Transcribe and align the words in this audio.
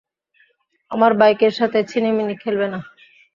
আমার 0.91 1.11
বাইকের 1.13 1.53
সাথে 1.59 1.79
ছিনিমিনি 1.91 2.35
খেলবে 2.43 2.67
না। 2.73 2.79